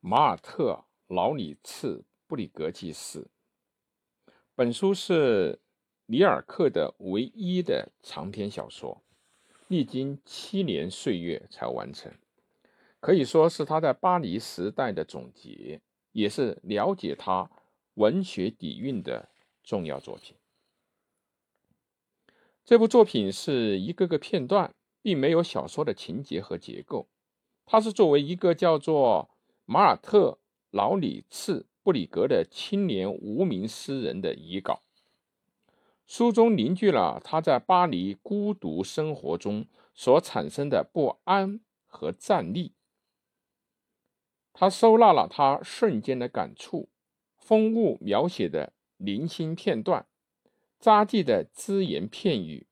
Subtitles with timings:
[0.00, 0.84] 马尔特·
[1.14, 3.28] 劳里茨·布里格记事》。
[4.54, 5.60] 本书是
[6.06, 9.02] 里尔克的唯一的长篇小说，
[9.68, 12.12] 历经七年岁月才完成，
[13.00, 15.80] 可以说是他在巴黎时代的总结，
[16.12, 17.50] 也是了解他
[17.94, 19.28] 文学底蕴的
[19.64, 20.36] 重要作品。
[22.64, 27.08] 这部作品是一个个片段，并没有小说的情节和结构。
[27.64, 29.28] 它是作为一个叫做
[29.68, 30.30] 马尔特·
[30.70, 34.82] 劳里茨·布里格的青年无名诗人的遗稿。
[36.06, 42.74] 书中凝聚了他在巴黎孤独生活中所产生的不安和战栗。
[44.52, 46.88] 他收纳了他瞬间的感触，
[47.36, 50.06] 风物描写的零星片段。
[50.78, 52.68] 札记的只言片语、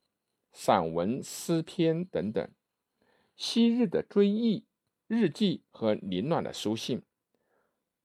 [0.53, 2.49] 散文、诗篇等等，
[3.35, 4.63] 昔日的追忆、
[5.07, 7.03] 日记和凌乱的书信，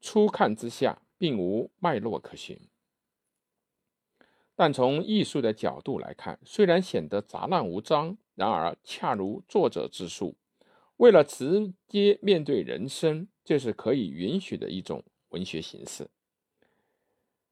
[0.03, 2.61] 初看之下并无脉络可循。
[4.55, 10.37] 但从艺术的角度来看，虽然显得杂乱无章，然而恰如作者之述，
[10.99, 16.11] 为了直接面对人生，这是可以允许的一种文学形式。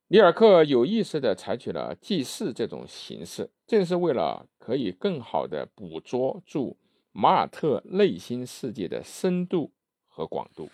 [0.09, 6.77] 里尔克有意识地采取了记事这种形式，正是为了可以更好地捕捉住
[7.13, 9.73] 马尔特内心世界的深度
[10.07, 10.69] 和广度。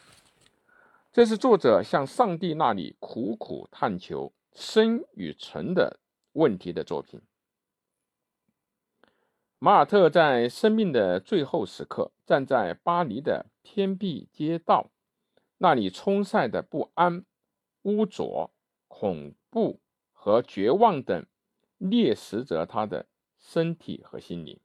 [1.12, 6.00] 这是作者向上帝那里苦苦探求生与存的
[6.32, 7.20] 问题的作品。
[9.58, 14.90] 马尔特在生命的最后时刻，站在巴黎的偏僻街道，
[15.58, 17.24] 那里冲塞的不安、
[17.82, 18.50] 污浊。
[18.86, 19.80] 恐怖
[20.12, 21.26] 和绝望等
[21.78, 23.06] 猎食着他的
[23.40, 24.60] 身体和心灵，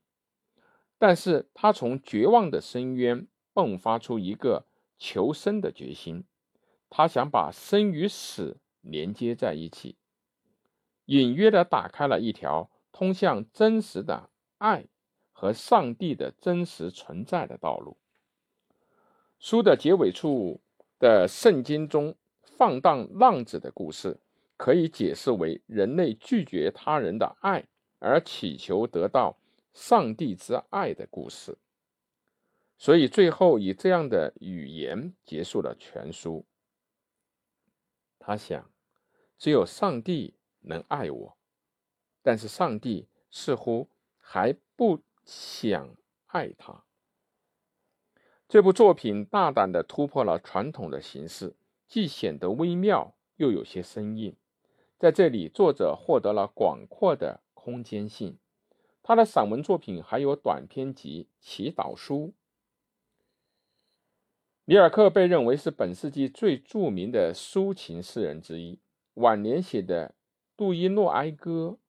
[0.99, 4.67] 但是他从绝望的深渊迸发出一个
[4.99, 6.25] 求生的决心。
[6.91, 9.95] 他想把生与死连接在一起，
[11.05, 14.29] 隐约的打开了一条通向真实的
[14.59, 14.85] 爱
[15.31, 17.97] 和上帝的真实存在的道路。
[19.39, 20.61] 书的结尾处
[20.99, 22.15] 的圣经中。
[22.57, 24.19] 放荡浪子的故事，
[24.57, 27.63] 可以解释为人类拒绝他人的爱
[27.99, 29.38] 而祈求得到
[29.73, 31.57] 上帝之爱的故事。
[32.77, 36.45] 所以最后以这样的语言结束了全书。
[38.17, 38.71] 他想，
[39.37, 41.37] 只有上帝能爱我，
[42.21, 45.95] 但是上帝似乎还不想
[46.27, 46.85] 爱他。
[48.47, 51.55] 这部作品大胆地突破了传统的形式。
[51.87, 54.37] 既显得微妙，又有些生硬。
[54.99, 58.37] 在这里，作者获得了广阔的空间性。
[59.09, 62.27] 他的散文作品还有短篇集《祈祷书》。
[64.65, 68.77] 里尔克被认为是本世纪最著名的抒情诗人之一。
[69.15, 70.09] 晚年写的
[70.55, 71.79] 《杜伊诺埃歌》，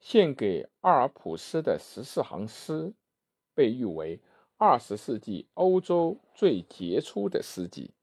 [0.00, 2.92] 献给阿尔普斯的十四行诗，
[3.54, 4.20] 被誉为
[4.56, 7.94] 二十世纪欧洲最杰出的诗集。